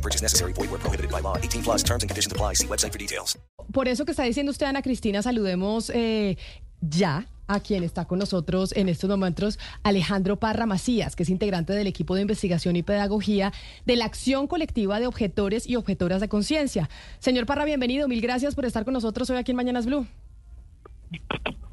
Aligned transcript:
No 0.00 0.02
purchase 0.02 0.22
necessary. 0.22 0.54
Void 0.54 0.70
where 0.70 0.80
prohibited 0.80 1.10
by 1.10 1.20
law. 1.20 1.36
18 1.36 1.62
plus 1.62 1.82
terms 1.82 2.02
and 2.02 2.08
conditions 2.08 2.32
apply. 2.32 2.54
See 2.54 2.66
website 2.66 2.92
for 2.92 2.98
details. 2.98 3.38
Por 3.70 3.86
eso 3.86 4.06
que 4.06 4.12
está 4.12 4.24
diciendo 4.24 4.50
usted, 4.50 4.66
Ana 4.66 4.80
Cristina, 4.80 5.20
saludemos 5.20 5.90
eh, 5.94 6.38
ya 6.80 7.26
a 7.46 7.60
quien 7.60 7.82
está 7.82 8.06
con 8.06 8.18
nosotros 8.18 8.72
en 8.76 8.88
estos 8.88 9.10
momentos, 9.10 9.58
Alejandro 9.82 10.36
Parra 10.36 10.66
Macías, 10.66 11.16
que 11.16 11.24
es 11.24 11.28
integrante 11.28 11.72
del 11.72 11.86
equipo 11.86 12.14
de 12.14 12.22
investigación 12.22 12.76
y 12.76 12.82
pedagogía 12.82 13.52
de 13.84 13.96
la 13.96 14.06
Acción 14.06 14.46
Colectiva 14.46 15.00
de 15.00 15.06
Objetores 15.08 15.68
y 15.68 15.76
Objetoras 15.76 16.20
de 16.20 16.28
Conciencia. 16.28 16.88
Señor 17.18 17.46
Parra, 17.46 17.64
bienvenido. 17.64 18.08
Mil 18.08 18.20
gracias 18.20 18.54
por 18.54 18.64
estar 18.64 18.84
con 18.84 18.94
nosotros 18.94 19.28
hoy 19.30 19.36
aquí 19.36 19.50
en 19.50 19.56
Mañanas 19.56 19.84
Blue. 19.84 20.06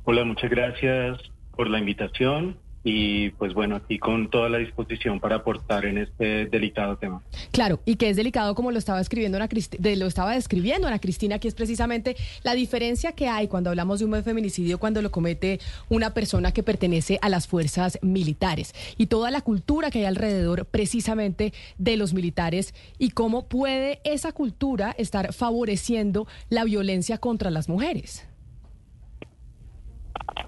Hola, 0.03 0.25
muchas 0.25 0.49
gracias 0.49 1.19
por 1.55 1.69
la 1.69 1.80
invitación 1.80 2.57
y 2.89 3.31
pues 3.31 3.53
bueno, 3.53 3.75
aquí 3.75 3.99
con 3.99 4.29
toda 4.29 4.47
la 4.47 4.59
disposición 4.59 5.19
para 5.19 5.35
aportar 5.35 5.85
en 5.85 5.97
este 5.97 6.45
delicado 6.45 6.95
tema. 6.97 7.21
Claro, 7.51 7.81
y 7.83 7.97
que 7.97 8.09
es 8.09 8.15
delicado 8.15 8.55
como 8.55 8.71
lo 8.71 8.79
estaba 8.79 9.01
escribiendo 9.01 9.35
Ana 9.37 9.49
Cristi- 9.49 9.77
de- 9.77 9.97
lo 9.97 10.05
estaba 10.05 10.33
describiendo 10.33 10.87
Ana 10.87 10.99
Cristina, 10.99 11.37
que 11.37 11.49
es 11.49 11.53
precisamente 11.53 12.15
la 12.43 12.53
diferencia 12.53 13.11
que 13.11 13.27
hay 13.27 13.49
cuando 13.49 13.71
hablamos 13.71 13.99
de 13.99 14.05
un 14.05 14.23
feminicidio 14.23 14.79
cuando 14.79 15.01
lo 15.01 15.11
comete 15.11 15.59
una 15.89 16.13
persona 16.13 16.53
que 16.53 16.63
pertenece 16.63 17.19
a 17.21 17.27
las 17.27 17.45
fuerzas 17.45 17.99
militares 18.02 18.73
y 18.97 19.07
toda 19.07 19.31
la 19.31 19.41
cultura 19.41 19.91
que 19.91 19.99
hay 19.99 20.05
alrededor 20.05 20.66
precisamente 20.66 21.51
de 21.77 21.97
los 21.97 22.13
militares 22.13 22.73
y 22.97 23.09
cómo 23.09 23.49
puede 23.49 23.99
esa 24.05 24.31
cultura 24.31 24.95
estar 24.97 25.33
favoreciendo 25.33 26.25
la 26.49 26.63
violencia 26.63 27.17
contra 27.17 27.51
las 27.51 27.67
mujeres. 27.67 28.25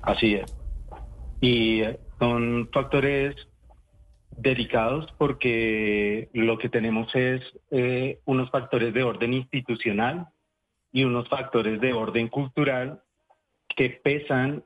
Así 0.02 0.36
es. 0.36 0.56
Y 1.42 1.82
son 2.20 2.70
factores 2.72 3.36
delicados 4.38 5.08
porque 5.18 6.30
lo 6.34 6.58
que 6.58 6.70
tenemos 6.70 7.14
es 7.16 7.42
eh, 7.72 8.20
unos 8.26 8.50
factores 8.50 8.94
de 8.94 9.04
orden 9.04 9.34
institucional 9.34 10.28
y 10.92 11.04
unos 11.04 11.28
factores 11.28 11.80
de 11.82 11.94
orden 11.94 12.28
cultural 12.28 13.02
que 13.76 13.90
pesan 13.90 14.64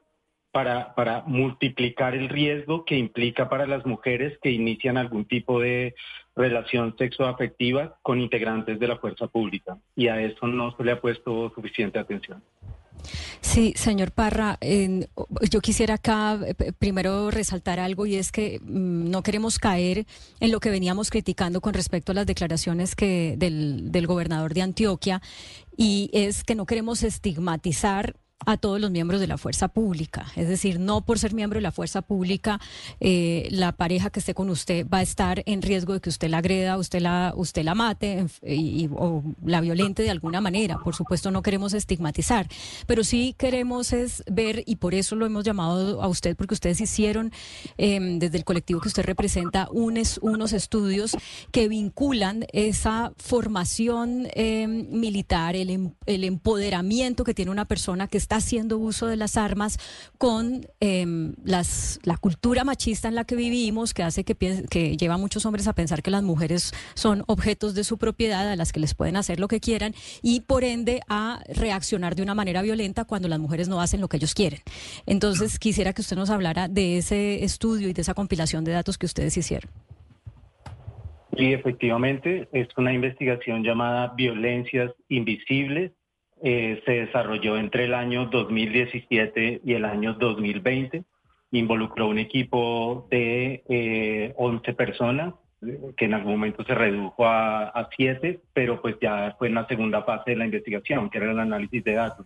para, 0.52 0.94
para 0.94 1.24
multiplicar 1.26 2.14
el 2.14 2.30
riesgo 2.30 2.86
que 2.86 2.96
implica 2.96 3.50
para 3.50 3.66
las 3.66 3.86
mujeres 3.86 4.38
que 4.42 4.52
inician 4.52 4.98
algún 4.98 5.26
tipo 5.26 5.60
de 5.60 5.96
relación 6.36 6.96
sexoafectiva 6.98 7.98
con 8.04 8.22
integrantes 8.22 8.80
de 8.80 8.88
la 8.88 8.98
fuerza 8.98 9.28
pública. 9.28 9.78
Y 9.96 10.08
a 10.08 10.22
eso 10.22 10.48
no 10.48 10.76
se 10.78 10.84
le 10.84 10.92
ha 10.92 11.02
puesto 11.02 11.52
suficiente 11.56 11.98
atención. 11.98 12.44
Sí, 13.42 13.74
señor 13.76 14.12
Parra, 14.12 14.58
yo 15.50 15.62
quisiera 15.62 15.96
acá 15.96 16.40
eh, 16.46 16.72
primero 16.78 17.32
resaltar 17.32 17.80
algo 17.80 18.06
y 18.06 18.16
es 18.16 18.32
que 18.32 18.60
mm, 18.62 19.10
no 19.10 19.24
queremos 19.24 19.60
caer 19.60 20.06
en 20.40 20.52
lo 20.52 20.60
que 20.60 20.70
veníamos 20.70 21.10
criticando 21.10 21.62
con 21.62 21.74
respecto 21.74 22.12
a 22.12 22.16
las 22.16 22.26
declaraciones 22.26 22.96
que 22.96 23.36
del 23.38 24.08
gobernador 24.08 24.54
de 24.54 24.62
Antioquia 24.62 25.22
y 25.78 26.10
es 26.14 26.44
que 26.44 26.56
no 26.56 26.66
queremos 26.66 27.04
estigmatizar 27.04 28.16
a 28.46 28.58
todos 28.58 28.80
los 28.80 28.92
miembros 28.92 29.20
de 29.22 29.28
la 29.28 29.38
fuerza 29.38 29.68
pública. 29.68 30.26
Es 30.36 30.48
decir, 30.48 30.80
no 30.80 31.02
por 31.02 31.20
ser 31.20 31.34
miembro 31.34 31.58
de 31.58 31.62
la 31.64 31.72
fuerza 31.72 32.02
pública, 32.02 32.60
eh, 33.00 33.48
la 33.52 33.72
pareja 33.72 34.10
que 34.10 34.20
esté 34.20 34.34
con 34.34 34.50
usted 34.50 34.88
va 34.88 35.00
a 35.00 35.02
estar 35.02 35.44
en 35.46 35.62
riesgo 35.62 35.94
de 35.94 36.00
que 36.02 36.10
usted 36.10 36.30
la 36.30 36.38
agreda, 36.40 36.78
usted 36.78 37.02
la, 37.02 37.34
usted 37.36 37.64
la 37.64 37.76
mate 37.76 38.26
y, 38.46 38.90
o 38.96 39.24
la 39.46 39.62
violente 39.62 40.04
de 40.04 40.10
alguna 40.10 40.42
manera. 40.42 40.78
Por 40.80 40.96
supuesto, 40.96 41.32
no 41.32 41.42
queremos 41.42 41.74
estigmatizar, 41.74 42.48
pero 42.88 43.04
sí 43.04 43.36
queremos 43.38 43.94
es 43.94 44.24
ver, 44.32 44.64
y 44.66 44.78
por 44.78 44.94
eso 44.94 45.16
lo 45.16 45.26
hemos 45.26 45.44
llamado 45.44 46.02
a 46.02 46.08
usted, 46.08 46.36
porque 46.36 46.54
ustedes 46.54 46.82
hicieron 46.82 47.32
eh, 47.78 48.00
desde 48.20 48.38
el 48.38 48.44
colectivo 48.44 48.80
que 48.82 48.88
usted 48.88 49.04
representa 49.04 49.68
unes- 49.70 50.20
unos 50.22 50.54
estudios 50.54 51.16
que 51.52 51.68
vinculan 51.68 52.46
esa 52.54 53.14
formación 53.18 54.28
eh, 54.36 54.68
militar, 54.68 55.56
el, 55.56 55.70
em- 55.70 55.92
el 56.06 56.24
empoderamiento 56.24 57.24
que 57.24 57.34
tiene 57.34 57.52
una 57.52 57.66
persona 57.66 58.08
que 58.08 58.18
está 58.18 58.33
haciendo 58.36 58.78
uso 58.78 59.08
de 59.08 59.18
las 59.18 59.38
armas 59.38 59.78
con 60.18 60.68
em, 60.80 61.34
las, 61.44 62.00
la 62.04 62.18
cultura 62.18 62.64
machista 62.64 63.08
en 63.08 63.16
la 63.16 63.26
que 63.26 63.36
vivimos, 63.36 63.94
que 63.94 64.04
hace 64.04 64.24
que, 64.24 64.36
que 64.36 64.98
lleva 64.98 65.16
a 65.16 65.18
muchos 65.18 65.46
hombres 65.46 65.68
a 65.68 65.74
pensar 65.74 66.02
que 66.02 66.12
las 66.12 66.24
mujeres 66.24 66.74
son 66.94 67.24
objetos 67.28 67.76
de 67.76 67.84
su 67.84 67.98
propiedad, 67.98 68.50
a 68.50 68.56
las 68.56 68.72
que 68.72 68.80
les 68.80 68.94
pueden 68.94 69.16
hacer 69.16 69.40
lo 69.40 69.48
que 69.48 69.60
quieran, 69.60 69.94
y 70.22 70.42
por 70.42 70.64
ende 70.64 71.02
a 71.10 71.42
reaccionar 71.48 72.16
de 72.16 72.24
una 72.24 72.36
manera 72.36 72.62
violenta 72.62 73.06
cuando 73.06 73.28
las 73.28 73.40
mujeres 73.40 73.68
no 73.68 73.82
hacen 73.82 74.02
lo 74.02 74.08
que 74.08 74.18
ellos 74.18 74.34
quieren. 74.34 74.62
Entonces, 75.06 75.60
quisiera 75.60 75.94
que 75.94 76.02
usted 76.02 76.16
nos 76.16 76.30
hablara 76.30 76.68
de 76.68 76.98
ese 76.98 77.44
estudio 77.44 77.90
y 77.90 77.94
de 77.94 78.02
esa 78.02 78.14
compilación 78.14 78.64
de 78.64 78.72
datos 78.72 78.98
que 78.98 79.06
ustedes 79.06 79.36
hicieron. 79.38 79.70
Y 81.36 81.54
efectivamente 81.54 82.48
es 82.52 82.68
una 82.78 82.94
investigación 82.94 83.64
llamada 83.64 84.14
Violencias 84.16 84.92
Invisibles. 85.10 85.92
Eh, 86.46 86.82
se 86.86 86.92
desarrolló 87.06 87.58
entre 87.58 87.86
el 87.86 87.94
año 87.94 88.26
2017 88.26 89.62
y 89.64 89.74
el 89.74 89.86
año 89.86 90.14
2020. 90.16 91.04
Involucró 91.52 92.10
un 92.10 92.20
equipo 92.20 93.08
de 93.10 93.64
eh, 93.70 94.34
11 94.36 94.74
personas, 94.74 95.36
que 95.96 96.04
en 96.04 96.14
algún 96.14 96.34
momento 96.34 96.66
se 96.66 96.76
redujo 96.76 97.26
a, 97.26 97.70
a 97.70 97.88
7, 97.96 98.42
pero 98.52 98.82
pues 98.82 98.98
ya 99.02 99.34
fue 99.40 99.48
en 99.48 99.56
la 99.56 99.66
segunda 99.68 100.04
fase 100.04 100.32
de 100.32 100.36
la 100.36 100.44
investigación, 100.44 101.10
que 101.10 101.20
era 101.20 101.32
el 101.32 101.40
análisis 101.40 101.82
de 101.82 101.94
datos. 101.94 102.26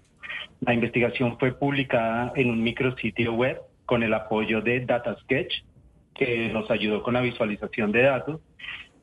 La 0.61 0.73
investigación 0.73 1.37
fue 1.37 1.51
publicada 1.51 2.33
en 2.35 2.49
un 2.49 2.63
micrositio 2.63 3.33
web 3.33 3.61
con 3.85 4.01
el 4.01 4.15
apoyo 4.15 4.61
de 4.61 4.79
DataSketch, 4.79 5.63
que 6.15 6.49
nos 6.49 6.71
ayudó 6.71 7.03
con 7.03 7.13
la 7.13 7.21
visualización 7.21 7.91
de 7.91 8.01
datos. 8.01 8.41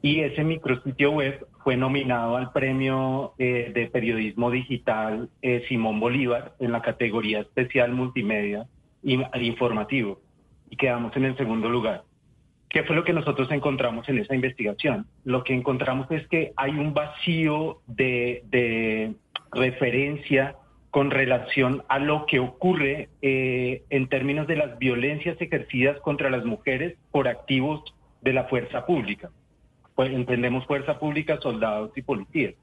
Y 0.04 0.20
ese 0.20 0.44
micrositio 0.44 1.12
web 1.12 1.46
fue 1.62 1.78
nominado 1.78 2.36
al 2.36 2.52
premio 2.52 3.32
eh, 3.38 3.72
de 3.74 3.86
periodismo 3.86 4.50
digital 4.50 5.30
eh, 5.40 5.64
Simón 5.66 5.98
Bolívar 5.98 6.52
en 6.60 6.72
la 6.72 6.82
categoría 6.82 7.40
especial 7.40 7.92
multimedia 7.92 8.66
y 9.02 9.14
informativo. 9.14 10.20
Y 10.68 10.76
quedamos 10.76 11.16
en 11.16 11.24
el 11.24 11.38
segundo 11.38 11.70
lugar. 11.70 12.02
¿Qué 12.68 12.82
fue 12.82 12.94
lo 12.94 13.02
que 13.02 13.14
nosotros 13.14 13.50
encontramos 13.50 14.06
en 14.10 14.18
esa 14.18 14.34
investigación? 14.34 15.06
Lo 15.24 15.42
que 15.42 15.54
encontramos 15.54 16.10
es 16.10 16.28
que 16.28 16.52
hay 16.54 16.72
un 16.72 16.92
vacío 16.92 17.80
de, 17.86 19.14
referencia 19.52 20.56
con 20.90 21.10
relación 21.10 21.82
a 21.88 21.98
lo 21.98 22.26
que 22.26 22.40
ocurre 22.40 23.08
eh, 23.22 23.84
en 23.88 24.08
términos 24.10 24.46
de 24.48 24.56
las 24.56 24.78
violencias 24.78 25.40
ejercidas 25.40 25.98
contra 26.00 26.28
las 26.28 26.44
mujeres 26.44 26.98
por 27.10 27.26
activos 27.26 27.82
de 28.20 28.34
la 28.34 28.44
fuerza 28.44 28.84
pública 28.84 29.30
pues 29.94 30.12
entendemos 30.12 30.66
fuerza 30.66 30.98
pública, 30.98 31.38
soldados 31.40 31.92
y 31.96 32.02
policías. 32.02 32.54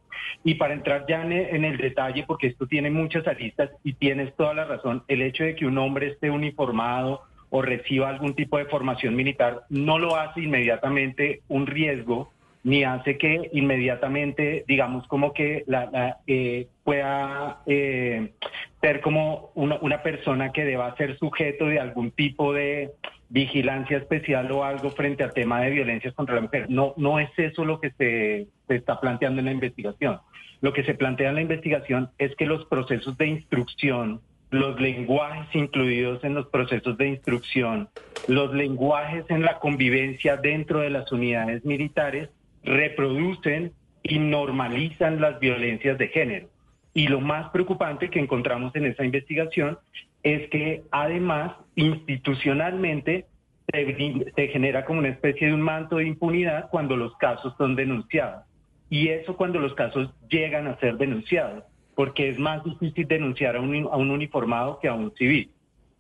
Y 0.43 0.55
para 0.55 0.73
entrar 0.73 1.05
ya 1.07 1.23
en 1.23 1.31
el, 1.31 1.55
en 1.55 1.65
el, 1.65 1.77
detalle, 1.77 2.25
porque 2.27 2.47
esto 2.47 2.67
tiene 2.67 2.89
muchas 2.89 3.27
aristas 3.27 3.69
y 3.83 3.93
tienes 3.93 4.35
toda 4.35 4.53
la 4.53 4.65
razón, 4.65 5.03
el 5.07 5.21
hecho 5.21 5.43
de 5.43 5.55
que 5.55 5.65
un 5.65 5.77
hombre 5.77 6.07
esté 6.07 6.29
uniformado 6.29 7.21
o 7.49 7.61
reciba 7.61 8.09
algún 8.09 8.33
tipo 8.33 8.57
de 8.57 8.65
formación 8.65 9.15
militar 9.15 9.63
no 9.69 9.99
lo 9.99 10.15
hace 10.15 10.41
inmediatamente 10.41 11.41
un 11.47 11.67
riesgo, 11.67 12.31
ni 12.63 12.83
hace 12.83 13.17
que 13.17 13.49
inmediatamente, 13.53 14.65
digamos, 14.67 15.07
como 15.07 15.33
que 15.33 15.63
la, 15.67 15.89
la, 15.91 16.17
eh, 16.27 16.67
pueda 16.83 17.61
eh, 17.65 18.33
ser 18.81 19.01
como 19.01 19.51
una, 19.55 20.03
persona 20.03 20.51
que 20.51 20.63
deba 20.63 20.95
ser 20.95 21.17
sujeto 21.17 21.65
de 21.65 21.79
algún 21.79 22.11
tipo 22.11 22.53
de 22.53 22.91
vigilancia 23.29 23.97
especial 23.97 24.51
o 24.51 24.63
algo 24.63 24.91
frente 24.91 25.23
al 25.23 25.33
tema 25.33 25.61
de 25.61 25.71
violencias 25.71 26.13
contra 26.13 26.35
la 26.35 26.41
mujer. 26.41 26.65
No, 26.69 26.93
no 26.97 27.19
es 27.19 27.29
eso 27.37 27.65
lo 27.65 27.79
que 27.79 27.91
se, 27.91 28.47
se, 28.67 28.75
está 28.75 28.99
planteando 28.99 29.39
en 29.39 29.45
la 29.45 29.51
investigación. 29.51 30.19
Lo 30.61 30.73
que 30.73 30.83
se 30.83 30.93
plantea 30.93 31.29
en 31.29 31.35
la 31.35 31.41
investigación 31.41 32.11
es 32.19 32.35
que 32.35 32.45
los 32.45 32.65
procesos 32.65 33.17
de 33.17 33.27
instrucción, 33.27 34.21
los 34.51 34.79
lenguajes 34.79 35.47
incluidos 35.55 36.23
en 36.23 36.35
los 36.35 36.47
procesos 36.47 36.97
de 36.97 37.07
instrucción, 37.07 37.89
los 38.27 38.53
lenguajes 38.53 39.25
en 39.29 39.41
la 39.41 39.57
convivencia 39.57 40.37
dentro 40.37 40.81
de 40.81 40.91
las 40.91 41.11
unidades 41.11 41.65
militares 41.65 42.29
reproducen 42.63 43.73
y 44.03 44.19
normalizan 44.19 45.21
las 45.21 45.39
violencias 45.39 45.97
de 45.97 46.07
género. 46.07 46.47
Y 46.93 47.07
lo 47.07 47.21
más 47.21 47.49
preocupante 47.51 48.09
que 48.09 48.19
encontramos 48.19 48.75
en 48.75 48.85
esa 48.85 49.05
investigación 49.05 49.77
es 50.23 50.49
que 50.49 50.83
además 50.91 51.53
institucionalmente 51.75 53.25
se, 53.71 54.33
se, 54.35 54.47
genera 54.49 54.85
como 54.85 54.99
una 54.99 55.09
especie 55.09 55.47
de 55.47 55.53
un 55.53 55.61
manto 55.61 55.97
de 55.97 56.07
impunidad 56.07 56.69
cuando 56.69 56.97
los 56.97 57.15
casos 57.17 57.53
son 57.57 57.75
denunciados. 57.75 58.43
Y 58.89 59.07
eso 59.07 59.37
cuando 59.37 59.59
los 59.59 59.73
casos 59.73 60.13
llegan 60.29 60.67
a 60.67 60.77
ser 60.79 60.97
denunciados, 60.97 61.63
porque 61.95 62.29
es 62.29 62.37
más 62.37 62.63
difícil 62.63 63.07
denunciar 63.07 63.55
a 63.55 63.61
un, 63.61 63.87
a 63.89 63.95
un 63.95 64.11
uniformado 64.11 64.79
que 64.79 64.89
a 64.89 64.93
un 64.93 65.13
civil. 65.15 65.49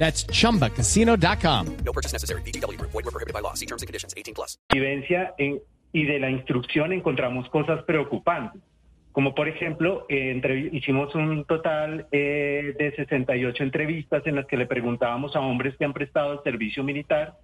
That's 0.00 0.26
chumbacasino.com. 0.32 1.66
No 1.84 1.92
purchase 1.92 2.12
necessary. 2.14 2.40
Group. 2.42 2.90
Void 2.92 3.04
were 3.04 3.12
prohibited 3.12 3.34
by 3.34 3.40
law. 3.42 3.54
See 3.54 3.66
terms 3.66 3.82
and 3.82 3.86
conditions. 3.86 4.14
18 4.16 4.34
plus. 4.34 4.58
vivencia 4.72 5.34
en- 5.38 5.60
y 5.92 6.04
de 6.04 6.18
la 6.18 6.30
instrucción 6.30 6.92
encontramos 6.92 7.48
cosas 7.50 7.82
preocupantes. 7.84 8.62
Como 9.12 9.34
por 9.34 9.48
ejemplo, 9.48 10.06
eh, 10.08 10.30
entre- 10.30 10.70
hicimos 10.72 11.14
un 11.16 11.44
total 11.44 12.06
eh, 12.12 12.74
de 12.78 12.92
68 12.96 13.62
entrevistas 13.64 14.24
en 14.26 14.36
las 14.36 14.46
que 14.46 14.56
le 14.56 14.66
preguntábamos 14.66 15.34
a 15.36 15.40
hombres 15.40 15.76
que 15.76 15.84
han 15.84 15.92
prestado 15.92 16.32
el 16.34 16.40
servicio 16.44 16.82
militar 16.84 17.34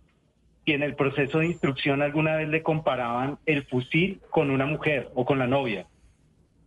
y 0.64 0.72
en 0.72 0.82
el 0.84 0.94
proceso 0.94 1.40
de 1.40 1.46
instrucción 1.46 2.02
alguna 2.02 2.36
vez 2.36 2.48
le 2.48 2.62
comparaban 2.62 3.38
el 3.46 3.64
fusil 3.66 4.20
con 4.30 4.50
una 4.50 4.64
mujer 4.66 5.10
o 5.14 5.24
con 5.26 5.38
la 5.40 5.46
novia. 5.48 5.86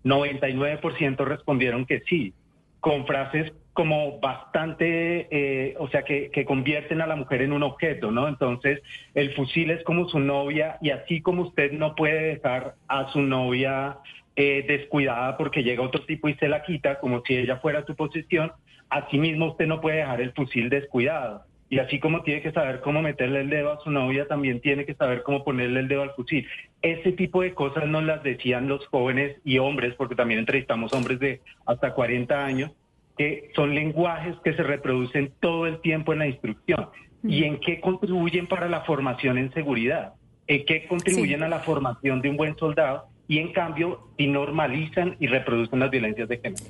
99% 0.03 1.25
respondieron 1.25 1.85
que 1.85 2.01
sí, 2.01 2.33
con 2.81 3.05
frases 3.07 3.51
como 3.79 4.19
bastante, 4.19 5.29
eh, 5.31 5.73
o 5.79 5.87
sea, 5.87 6.03
que, 6.03 6.31
que 6.31 6.43
convierten 6.43 6.99
a 6.99 7.07
la 7.07 7.15
mujer 7.15 7.43
en 7.43 7.53
un 7.53 7.63
objeto, 7.63 8.11
¿no? 8.11 8.27
Entonces, 8.27 8.81
el 9.15 9.33
fusil 9.35 9.71
es 9.71 9.81
como 9.85 10.09
su 10.09 10.19
novia 10.19 10.77
y 10.81 10.89
así 10.89 11.21
como 11.21 11.43
usted 11.43 11.71
no 11.71 11.95
puede 11.95 12.35
dejar 12.35 12.75
a 12.89 13.09
su 13.13 13.21
novia 13.21 13.99
eh, 14.35 14.65
descuidada 14.67 15.37
porque 15.37 15.63
llega 15.63 15.81
otro 15.81 16.03
tipo 16.05 16.27
y 16.27 16.33
se 16.33 16.49
la 16.49 16.61
quita, 16.63 16.99
como 16.99 17.21
si 17.25 17.37
ella 17.37 17.55
fuera 17.59 17.85
su 17.85 17.95
posesión, 17.95 18.51
asimismo 18.89 19.51
usted 19.51 19.67
no 19.67 19.79
puede 19.79 19.99
dejar 19.99 20.19
el 20.19 20.33
fusil 20.33 20.69
descuidado. 20.69 21.45
Y 21.69 21.79
así 21.79 22.01
como 22.01 22.23
tiene 22.23 22.41
que 22.41 22.51
saber 22.51 22.81
cómo 22.81 23.01
meterle 23.01 23.39
el 23.39 23.49
dedo 23.49 23.71
a 23.71 23.79
su 23.79 23.91
novia, 23.91 24.27
también 24.27 24.59
tiene 24.59 24.85
que 24.85 24.95
saber 24.95 25.23
cómo 25.23 25.45
ponerle 25.45 25.79
el 25.79 25.87
dedo 25.87 26.01
al 26.01 26.15
fusil. 26.15 26.45
Ese 26.81 27.13
tipo 27.13 27.43
de 27.43 27.53
cosas 27.53 27.87
nos 27.87 28.03
las 28.03 28.23
decían 28.23 28.67
los 28.67 28.85
jóvenes 28.87 29.37
y 29.45 29.57
hombres, 29.59 29.95
porque 29.95 30.15
también 30.15 30.41
entrevistamos 30.41 30.91
hombres 30.91 31.19
de 31.19 31.39
hasta 31.65 31.93
40 31.93 32.43
años, 32.43 32.71
que 33.19 33.51
son 33.53 33.75
lenguajes 33.75 34.33
que 34.45 34.53
se 34.53 34.63
reproducen 34.63 35.33
todo 35.41 35.67
el 35.67 35.81
tiempo 35.81 36.13
en 36.13 36.19
la 36.19 36.27
instrucción. 36.27 36.87
¿Y 37.21 37.43
en 37.43 37.59
qué 37.59 37.81
contribuyen 37.81 38.47
para 38.47 38.69
la 38.69 38.79
formación 38.85 39.37
en 39.37 39.51
seguridad? 39.51 40.13
¿En 40.47 40.65
qué 40.65 40.87
contribuyen 40.87 41.39
Sí. 41.39 41.43
a 41.43 41.49
la 41.49 41.59
formación 41.59 42.21
de 42.21 42.29
un 42.29 42.37
buen 42.37 42.55
soldado? 42.55 43.07
Y 43.27 43.39
en 43.39 43.51
cambio, 43.51 44.07
y 44.17 44.27
normalizan 44.27 45.17
y 45.19 45.27
reproducen 45.27 45.79
las 45.79 45.91
violencias 45.91 46.29
de 46.29 46.37
género. 46.37 46.63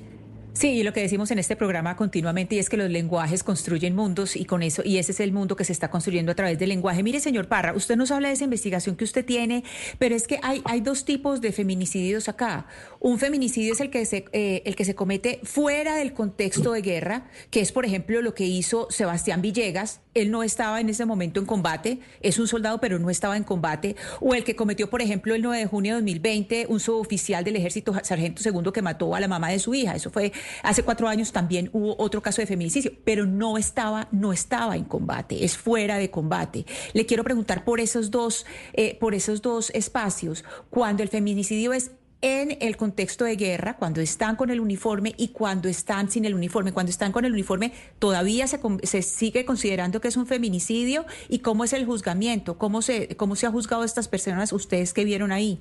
Sí, 0.52 0.70
y 0.70 0.82
lo 0.82 0.92
que 0.92 1.00
decimos 1.00 1.30
en 1.30 1.38
este 1.38 1.54
programa 1.54 1.94
continuamente 1.94 2.56
y 2.56 2.58
es 2.58 2.68
que 2.68 2.76
los 2.76 2.90
lenguajes 2.90 3.44
construyen 3.44 3.94
mundos 3.94 4.34
y 4.34 4.44
con 4.46 4.64
eso, 4.64 4.82
y 4.84 4.98
ese 4.98 5.12
es 5.12 5.20
el 5.20 5.32
mundo 5.32 5.54
que 5.54 5.64
se 5.64 5.72
está 5.72 5.90
construyendo 5.90 6.32
a 6.32 6.34
través 6.34 6.58
del 6.58 6.70
lenguaje. 6.70 7.04
Mire, 7.04 7.20
señor 7.20 7.46
Parra, 7.46 7.72
usted 7.72 7.96
nos 7.96 8.10
habla 8.10 8.28
de 8.28 8.34
esa 8.34 8.44
investigación 8.44 8.96
que 8.96 9.04
usted 9.04 9.24
tiene, 9.24 9.62
pero 9.98 10.16
es 10.16 10.26
que 10.26 10.40
hay, 10.42 10.60
hay 10.64 10.80
dos 10.80 11.04
tipos 11.04 11.40
de 11.40 11.52
feminicidios 11.52 12.28
acá. 12.28 12.66
Un 12.98 13.18
feminicidio 13.20 13.72
es 13.72 13.80
el 13.80 13.90
que, 13.90 14.04
se, 14.04 14.24
eh, 14.32 14.62
el 14.64 14.74
que 14.74 14.84
se 14.84 14.96
comete 14.96 15.40
fuera 15.44 15.94
del 15.94 16.12
contexto 16.12 16.72
de 16.72 16.82
guerra, 16.82 17.28
que 17.50 17.60
es, 17.60 17.70
por 17.70 17.86
ejemplo, 17.86 18.20
lo 18.20 18.34
que 18.34 18.44
hizo 18.44 18.88
Sebastián 18.90 19.42
Villegas. 19.42 20.00
Él 20.14 20.32
no 20.32 20.42
estaba 20.42 20.80
en 20.80 20.88
ese 20.88 21.06
momento 21.06 21.38
en 21.38 21.46
combate, 21.46 22.00
es 22.20 22.40
un 22.40 22.48
soldado, 22.48 22.80
pero 22.80 22.98
no 22.98 23.10
estaba 23.10 23.36
en 23.36 23.44
combate. 23.44 23.94
O 24.20 24.34
el 24.34 24.42
que 24.42 24.56
cometió, 24.56 24.90
por 24.90 25.00
ejemplo, 25.00 25.34
el 25.36 25.42
9 25.42 25.58
de 25.58 25.66
junio 25.66 25.94
de 25.94 26.00
2020, 26.00 26.66
un 26.68 26.80
suboficial 26.80 27.44
del 27.44 27.54
ejército, 27.54 27.94
sargento 28.02 28.42
segundo, 28.42 28.72
que 28.72 28.82
mató 28.82 29.14
a 29.14 29.20
la 29.20 29.28
mamá 29.28 29.50
de 29.50 29.60
su 29.60 29.72
hija. 29.74 29.94
Eso 29.94 30.10
fue 30.10 30.32
hace 30.62 30.82
cuatro 30.82 31.08
años 31.08 31.32
también 31.32 31.70
hubo 31.72 31.96
otro 31.98 32.22
caso 32.22 32.40
de 32.42 32.46
feminicidio, 32.46 32.92
pero 33.04 33.26
no 33.26 33.58
estaba, 33.58 34.08
no 34.12 34.32
estaba 34.32 34.76
en 34.76 34.84
combate, 34.84 35.44
es 35.44 35.56
fuera 35.56 35.98
de 35.98 36.10
combate. 36.10 36.66
Le 36.92 37.06
quiero 37.06 37.24
preguntar 37.24 37.64
por 37.64 37.80
esos 37.80 38.10
dos, 38.10 38.46
eh, 38.72 38.96
por 38.98 39.14
esos 39.14 39.42
dos 39.42 39.70
espacios, 39.70 40.44
cuando 40.70 41.02
el 41.02 41.08
feminicidio 41.08 41.72
es 41.72 41.92
en 42.22 42.58
el 42.60 42.76
contexto 42.76 43.24
de 43.24 43.36
guerra, 43.36 43.76
cuando 43.76 44.00
están 44.00 44.36
con 44.36 44.50
el 44.50 44.60
uniforme 44.60 45.14
y 45.16 45.28
cuando 45.28 45.68
están 45.68 46.10
sin 46.10 46.24
el 46.24 46.34
uniforme. 46.34 46.72
Cuando 46.72 46.90
están 46.90 47.12
con 47.12 47.24
el 47.24 47.32
uniforme, 47.32 47.72
todavía 47.98 48.46
se, 48.46 48.60
se 48.82 49.02
sigue 49.02 49.44
considerando 49.44 50.00
que 50.00 50.08
es 50.08 50.16
un 50.16 50.26
feminicidio 50.26 51.06
y 51.28 51.38
cómo 51.38 51.64
es 51.64 51.72
el 51.72 51.86
juzgamiento, 51.86 52.58
cómo 52.58 52.82
se, 52.82 53.16
cómo 53.16 53.36
se 53.36 53.46
ha 53.46 53.50
juzgado 53.50 53.82
a 53.82 53.86
estas 53.86 54.08
personas, 54.08 54.52
ustedes 54.52 54.92
que 54.92 55.04
vieron 55.04 55.32
ahí. 55.32 55.60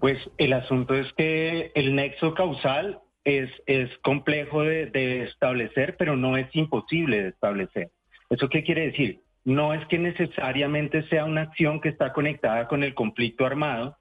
Pues 0.00 0.18
el 0.38 0.52
asunto 0.52 0.94
es 0.94 1.12
que 1.16 1.70
el 1.74 1.94
nexo 1.94 2.34
causal 2.34 3.01
es, 3.24 3.50
es 3.66 3.90
complejo 3.98 4.62
de, 4.62 4.86
de 4.86 5.24
establecer, 5.24 5.96
pero 5.96 6.16
no 6.16 6.36
es 6.36 6.48
imposible 6.54 7.22
de 7.22 7.28
establecer. 7.30 7.90
¿Eso 8.30 8.48
qué 8.48 8.62
quiere 8.62 8.86
decir? 8.86 9.20
No 9.44 9.74
es 9.74 9.84
que 9.86 9.98
necesariamente 9.98 11.02
sea 11.08 11.24
una 11.24 11.42
acción 11.42 11.80
que 11.80 11.88
está 11.88 12.12
conectada 12.12 12.68
con 12.68 12.82
el 12.82 12.94
conflicto 12.94 13.44
armado, 13.44 13.96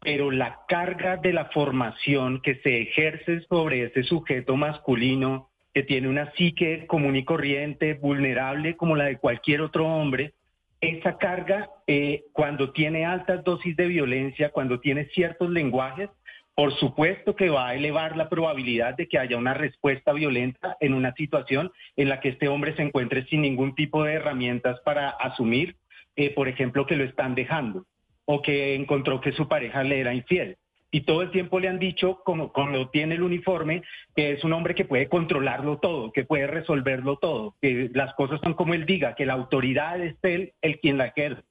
pero 0.00 0.30
la 0.30 0.60
carga 0.68 1.16
de 1.16 1.32
la 1.32 1.46
formación 1.46 2.40
que 2.40 2.56
se 2.56 2.82
ejerce 2.82 3.40
sobre 3.48 3.84
ese 3.84 4.02
sujeto 4.04 4.56
masculino 4.56 5.50
que 5.74 5.82
tiene 5.82 6.08
una 6.08 6.32
psique 6.32 6.86
común 6.86 7.16
y 7.16 7.24
corriente, 7.24 7.94
vulnerable 7.94 8.76
como 8.76 8.96
la 8.96 9.04
de 9.04 9.18
cualquier 9.18 9.60
otro 9.60 9.86
hombre, 9.86 10.32
esa 10.80 11.18
carga, 11.18 11.68
eh, 11.86 12.24
cuando 12.32 12.72
tiene 12.72 13.04
altas 13.04 13.44
dosis 13.44 13.76
de 13.76 13.86
violencia, 13.86 14.50
cuando 14.50 14.80
tiene 14.80 15.06
ciertos 15.06 15.50
lenguajes, 15.50 16.08
por 16.56 16.74
supuesto 16.78 17.36
que 17.36 17.50
va 17.50 17.68
a 17.68 17.74
elevar 17.74 18.16
la 18.16 18.30
probabilidad 18.30 18.96
de 18.96 19.08
que 19.08 19.18
haya 19.18 19.36
una 19.36 19.52
respuesta 19.52 20.14
violenta 20.14 20.78
en 20.80 20.94
una 20.94 21.12
situación 21.12 21.70
en 21.96 22.08
la 22.08 22.18
que 22.20 22.30
este 22.30 22.48
hombre 22.48 22.74
se 22.74 22.82
encuentre 22.82 23.26
sin 23.26 23.42
ningún 23.42 23.74
tipo 23.74 24.02
de 24.02 24.14
herramientas 24.14 24.80
para 24.80 25.10
asumir, 25.10 25.76
eh, 26.16 26.30
por 26.30 26.48
ejemplo, 26.48 26.86
que 26.86 26.96
lo 26.96 27.04
están 27.04 27.34
dejando 27.34 27.84
o 28.24 28.40
que 28.40 28.74
encontró 28.74 29.20
que 29.20 29.32
su 29.32 29.46
pareja 29.46 29.84
le 29.84 30.00
era 30.00 30.14
infiel. 30.14 30.56
Y 30.90 31.02
todo 31.02 31.20
el 31.20 31.30
tiempo 31.30 31.60
le 31.60 31.68
han 31.68 31.78
dicho, 31.78 32.22
como 32.24 32.50
cuando 32.54 32.88
tiene 32.88 33.16
el 33.16 33.22
uniforme, 33.22 33.82
que 34.14 34.32
es 34.32 34.42
un 34.42 34.54
hombre 34.54 34.74
que 34.74 34.86
puede 34.86 35.10
controlarlo 35.10 35.76
todo, 35.76 36.10
que 36.10 36.24
puede 36.24 36.46
resolverlo 36.46 37.18
todo, 37.18 37.54
que 37.60 37.90
las 37.92 38.14
cosas 38.14 38.40
son 38.42 38.54
como 38.54 38.72
él 38.72 38.86
diga, 38.86 39.14
que 39.14 39.26
la 39.26 39.34
autoridad 39.34 40.00
es 40.00 40.16
él 40.22 40.54
el 40.62 40.80
quien 40.80 40.96
la 40.96 41.08
ejerce. 41.08 41.42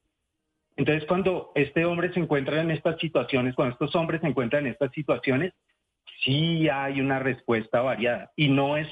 Entonces, 0.76 1.06
cuando 1.06 1.52
este 1.54 1.84
hombre 1.84 2.12
se 2.12 2.20
encuentra 2.20 2.60
en 2.60 2.70
estas 2.70 2.98
situaciones, 2.98 3.54
cuando 3.54 3.72
estos 3.72 3.94
hombres 3.96 4.20
se 4.20 4.28
encuentran 4.28 4.66
en 4.66 4.72
estas 4.72 4.92
situaciones, 4.92 5.54
sí 6.22 6.68
hay 6.68 7.00
una 7.00 7.18
respuesta 7.18 7.80
variada. 7.80 8.30
Y 8.36 8.48
no 8.48 8.76
es, 8.76 8.88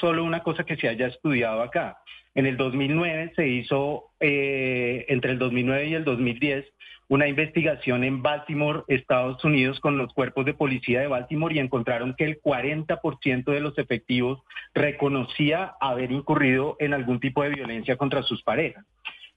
solo 0.00 0.24
una 0.24 0.42
cosa 0.42 0.64
que 0.64 0.76
se 0.76 0.88
haya 0.88 1.06
estudiado 1.06 1.62
acá. 1.62 1.98
En 2.34 2.46
el 2.46 2.56
2009 2.56 3.32
se 3.36 3.46
hizo, 3.46 4.10
eh, 4.18 5.04
entre 5.08 5.32
el 5.32 5.38
2009 5.38 5.86
y 5.86 5.94
el 5.94 6.04
2010, 6.04 6.64
una 7.08 7.28
investigación 7.28 8.04
en 8.04 8.22
Baltimore, 8.22 8.84
Estados 8.88 9.44
Unidos, 9.44 9.80
con 9.80 9.98
los 9.98 10.12
cuerpos 10.14 10.46
de 10.46 10.54
policía 10.54 11.00
de 11.00 11.08
Baltimore 11.08 11.54
y 11.54 11.58
encontraron 11.58 12.14
que 12.16 12.24
el 12.24 12.40
40% 12.40 13.44
de 13.44 13.60
los 13.60 13.76
efectivos 13.76 14.40
reconocía 14.72 15.74
haber 15.78 16.10
incurrido 16.10 16.76
en 16.78 16.94
algún 16.94 17.20
tipo 17.20 17.42
de 17.42 17.50
violencia 17.50 17.96
contra 17.96 18.22
sus 18.22 18.42
parejas 18.42 18.86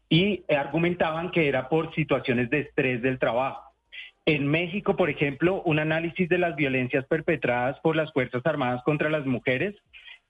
y 0.09 0.43
argumentaban 0.53 1.31
que 1.31 1.47
era 1.47 1.69
por 1.69 1.93
situaciones 1.95 2.50
de 2.50 2.62
estrés 2.62 3.01
del 3.01 3.19
trabajo. 3.19 3.62
En 4.25 4.47
México, 4.47 4.95
por 4.95 5.09
ejemplo, 5.09 5.62
un 5.63 5.79
análisis 5.79 6.27
de 6.29 6.39
las 6.39 6.55
violencias 6.55 7.05
perpetradas 7.05 7.79
por 7.81 7.95
las 7.95 8.12
Fuerzas 8.12 8.45
Armadas 8.45 8.81
contra 8.83 9.09
las 9.09 9.25
mujeres 9.25 9.75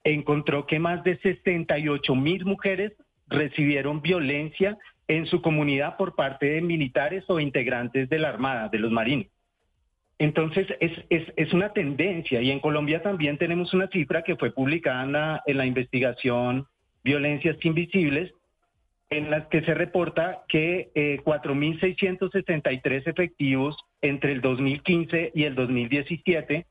encontró 0.04 0.66
que 0.66 0.78
más 0.78 1.02
de 1.02 1.18
68 1.18 2.14
mil 2.14 2.44
mujeres 2.44 2.92
recibieron 3.28 4.02
violencia 4.02 4.78
en 5.08 5.26
su 5.26 5.40
comunidad 5.40 5.96
por 5.96 6.14
parte 6.14 6.46
de 6.46 6.60
militares 6.60 7.24
o 7.28 7.40
integrantes 7.40 8.08
de 8.08 8.18
la 8.18 8.28
Armada, 8.28 8.68
de 8.68 8.78
los 8.78 8.92
Marines. 8.92 9.28
Entonces, 10.18 10.66
es, 10.80 10.92
es, 11.10 11.24
es 11.36 11.52
una 11.52 11.72
tendencia 11.72 12.40
y 12.40 12.50
en 12.50 12.60
Colombia 12.60 13.02
también 13.02 13.36
tenemos 13.36 13.74
una 13.74 13.88
cifra 13.88 14.22
que 14.22 14.36
fue 14.36 14.50
publicada 14.50 15.04
en 15.04 15.12
la, 15.12 15.42
en 15.46 15.56
la 15.58 15.66
investigación 15.66 16.66
Violencias 17.04 17.56
Invisibles, 17.62 18.32
en 19.10 19.30
las 19.30 19.46
que 19.46 19.62
se 19.62 19.74
reporta 19.74 20.42
que 20.48 20.90
eh, 20.94 21.20
4.663 21.24 23.02
efectivos 23.06 23.76
entre 24.00 24.32
el 24.32 24.40
2015 24.40 25.32
y 25.34 25.44
el 25.44 25.54
2017 25.54 26.66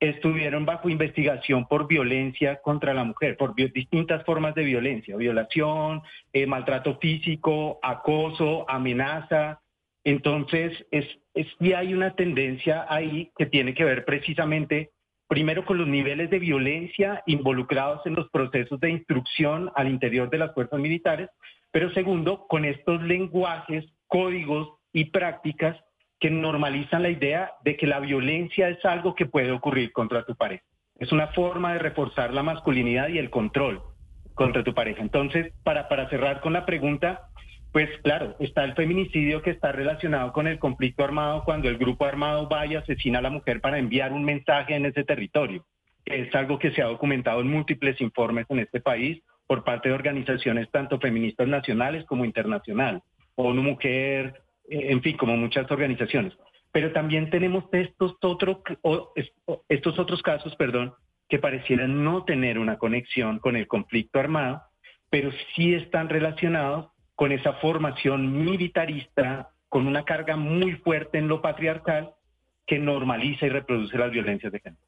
estuvieron 0.00 0.66
bajo 0.66 0.88
investigación 0.88 1.66
por 1.68 1.86
violencia 1.86 2.60
contra 2.60 2.92
la 2.92 3.04
mujer, 3.04 3.36
por 3.36 3.54
distintas 3.54 4.24
formas 4.24 4.54
de 4.54 4.64
violencia, 4.64 5.16
violación, 5.16 6.02
eh, 6.32 6.44
maltrato 6.44 6.98
físico, 6.98 7.78
acoso, 7.82 8.68
amenaza. 8.68 9.60
Entonces, 10.02 10.72
es, 10.90 11.06
es, 11.34 11.46
y 11.60 11.72
hay 11.72 11.94
una 11.94 12.16
tendencia 12.16 12.84
ahí 12.88 13.30
que 13.38 13.46
tiene 13.46 13.74
que 13.74 13.84
ver 13.84 14.04
precisamente 14.04 14.90
primero 15.28 15.64
con 15.64 15.78
los 15.78 15.86
niveles 15.86 16.28
de 16.30 16.40
violencia 16.40 17.22
involucrados 17.26 18.04
en 18.04 18.14
los 18.14 18.28
procesos 18.28 18.80
de 18.80 18.90
instrucción 18.90 19.70
al 19.76 19.88
interior 19.88 20.28
de 20.28 20.38
las 20.38 20.52
fuerzas 20.52 20.80
militares, 20.80 21.30
pero 21.72 21.90
segundo, 21.92 22.46
con 22.46 22.64
estos 22.64 23.02
lenguajes, 23.02 23.84
códigos 24.06 24.68
y 24.92 25.06
prácticas 25.06 25.76
que 26.20 26.30
normalizan 26.30 27.02
la 27.02 27.10
idea 27.10 27.52
de 27.64 27.76
que 27.76 27.86
la 27.86 27.98
violencia 27.98 28.68
es 28.68 28.84
algo 28.84 29.14
que 29.14 29.26
puede 29.26 29.50
ocurrir 29.50 29.90
contra 29.90 30.24
tu 30.24 30.36
pareja. 30.36 30.62
Es 30.98 31.10
una 31.10 31.28
forma 31.28 31.72
de 31.72 31.80
reforzar 31.80 32.32
la 32.32 32.44
masculinidad 32.44 33.08
y 33.08 33.18
el 33.18 33.30
control 33.30 33.82
contra 34.34 34.62
tu 34.62 34.74
pareja. 34.74 35.02
Entonces, 35.02 35.52
para, 35.64 35.88
para 35.88 36.08
cerrar 36.10 36.40
con 36.40 36.52
la 36.52 36.64
pregunta, 36.64 37.28
pues 37.72 37.88
claro, 38.02 38.36
está 38.38 38.64
el 38.64 38.74
feminicidio 38.74 39.40
que 39.40 39.50
está 39.50 39.72
relacionado 39.72 40.32
con 40.32 40.46
el 40.46 40.58
conflicto 40.58 41.02
armado 41.04 41.42
cuando 41.42 41.68
el 41.68 41.78
grupo 41.78 42.04
armado 42.04 42.48
va 42.48 42.66
y 42.66 42.76
asesina 42.76 43.18
a 43.18 43.22
la 43.22 43.30
mujer 43.30 43.62
para 43.62 43.78
enviar 43.78 44.12
un 44.12 44.24
mensaje 44.24 44.76
en 44.76 44.86
ese 44.86 45.04
territorio. 45.04 45.64
Es 46.04 46.34
algo 46.34 46.58
que 46.58 46.72
se 46.72 46.82
ha 46.82 46.86
documentado 46.86 47.40
en 47.40 47.48
múltiples 47.48 48.00
informes 48.00 48.46
en 48.50 48.58
este 48.58 48.80
país 48.80 49.22
por 49.46 49.64
parte 49.64 49.88
de 49.88 49.94
organizaciones 49.94 50.70
tanto 50.70 50.98
feministas 50.98 51.48
nacionales 51.48 52.04
como 52.06 52.24
internacionales, 52.24 53.02
o 53.34 53.48
una 53.48 53.62
mujer 53.62 54.42
en 54.68 55.02
fin, 55.02 55.16
como 55.16 55.36
muchas 55.36 55.70
organizaciones. 55.70 56.32
Pero 56.70 56.92
también 56.92 57.30
tenemos 57.30 57.64
estos, 57.72 58.16
estos 59.68 59.98
otros 59.98 60.22
casos, 60.22 60.56
perdón, 60.56 60.94
que 61.28 61.38
parecieran 61.38 62.02
no 62.02 62.24
tener 62.24 62.58
una 62.58 62.78
conexión 62.78 63.38
con 63.38 63.56
el 63.56 63.66
conflicto 63.66 64.18
armado, 64.18 64.62
pero 65.10 65.30
sí 65.54 65.74
están 65.74 66.08
relacionados 66.08 66.90
con 67.14 67.32
esa 67.32 67.54
formación 67.54 68.44
militarista, 68.44 69.50
con 69.68 69.86
una 69.86 70.04
carga 70.04 70.36
muy 70.36 70.72
fuerte 70.76 71.18
en 71.18 71.28
lo 71.28 71.42
patriarcal 71.42 72.12
que 72.66 72.78
normaliza 72.78 73.46
y 73.46 73.50
reproduce 73.50 73.98
las 73.98 74.10
violencias 74.10 74.52
de 74.52 74.60
género. 74.60 74.82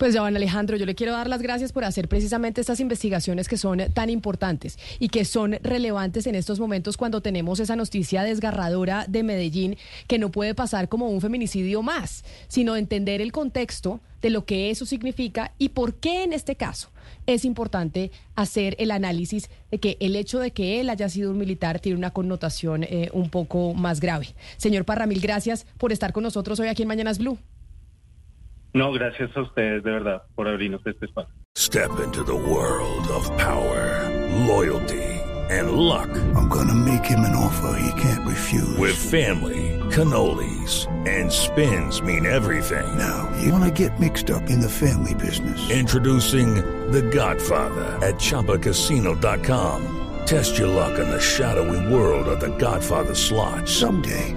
Pues 0.00 0.14
ya 0.14 0.24
Alejandro, 0.24 0.78
yo 0.78 0.86
le 0.86 0.94
quiero 0.94 1.12
dar 1.12 1.28
las 1.28 1.42
gracias 1.42 1.72
por 1.72 1.84
hacer 1.84 2.08
precisamente 2.08 2.62
estas 2.62 2.80
investigaciones 2.80 3.48
que 3.48 3.58
son 3.58 3.82
tan 3.92 4.08
importantes 4.08 4.78
y 4.98 5.10
que 5.10 5.26
son 5.26 5.58
relevantes 5.62 6.26
en 6.26 6.36
estos 6.36 6.58
momentos 6.58 6.96
cuando 6.96 7.20
tenemos 7.20 7.60
esa 7.60 7.76
noticia 7.76 8.22
desgarradora 8.22 9.04
de 9.06 9.22
Medellín 9.22 9.76
que 10.06 10.18
no 10.18 10.30
puede 10.30 10.54
pasar 10.54 10.88
como 10.88 11.10
un 11.10 11.20
feminicidio 11.20 11.82
más, 11.82 12.24
sino 12.48 12.76
entender 12.76 13.20
el 13.20 13.30
contexto 13.30 14.00
de 14.22 14.30
lo 14.30 14.46
que 14.46 14.70
eso 14.70 14.86
significa 14.86 15.52
y 15.58 15.68
por 15.68 15.92
qué 15.92 16.22
en 16.22 16.32
este 16.32 16.56
caso 16.56 16.88
es 17.26 17.44
importante 17.44 18.10
hacer 18.36 18.76
el 18.78 18.92
análisis 18.92 19.50
de 19.70 19.80
que 19.80 19.98
el 20.00 20.16
hecho 20.16 20.38
de 20.38 20.52
que 20.52 20.80
él 20.80 20.88
haya 20.88 21.10
sido 21.10 21.30
un 21.30 21.36
militar 21.36 21.78
tiene 21.78 21.98
una 21.98 22.10
connotación 22.10 22.84
eh, 22.84 23.10
un 23.12 23.28
poco 23.28 23.74
más 23.74 24.00
grave. 24.00 24.28
Señor 24.56 24.86
Parramil, 24.86 25.20
gracias 25.20 25.66
por 25.76 25.92
estar 25.92 26.14
con 26.14 26.22
nosotros 26.22 26.58
hoy 26.58 26.68
aquí 26.68 26.80
en 26.80 26.88
Mañanas 26.88 27.18
Blue. 27.18 27.36
No, 28.72 28.92
gracias 28.92 29.36
a 29.36 29.42
ustedes 29.42 29.82
de 29.82 29.90
verdad 29.90 30.22
por 30.34 30.46
abrirnos 30.46 30.80
este 30.86 31.06
espacio. 31.06 31.34
Step 31.56 31.90
into 32.00 32.22
the 32.22 32.34
world 32.34 33.06
of 33.08 33.28
power, 33.36 34.08
loyalty 34.46 35.20
and 35.50 35.72
luck. 35.72 36.08
I'm 36.36 36.48
gonna 36.48 36.74
make 36.74 37.04
him 37.04 37.20
an 37.20 37.34
offer 37.34 37.76
he 37.80 38.00
can't 38.00 38.26
refuse. 38.26 38.78
With 38.78 38.96
family, 38.96 39.78
cannolis 39.90 40.86
and 41.08 41.30
spins 41.30 42.00
mean 42.02 42.26
everything. 42.26 42.86
Now, 42.96 43.28
you 43.42 43.52
wanna 43.52 43.72
get 43.72 43.98
mixed 43.98 44.30
up 44.30 44.48
in 44.48 44.60
the 44.60 44.68
family 44.68 45.14
business. 45.14 45.70
Introducing 45.70 46.54
The 46.92 47.02
Godfather 47.02 47.98
at 48.06 48.14
chapacasino.com. 48.14 49.96
Test 50.26 50.58
your 50.58 50.68
luck 50.68 50.98
in 50.98 51.10
the 51.10 51.20
shadowy 51.20 51.92
world 51.92 52.28
of 52.28 52.38
The 52.38 52.56
Godfather 52.56 53.14
slot. 53.14 53.68
Someday 53.68 54.36